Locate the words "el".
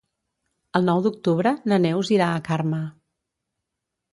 0.79-0.87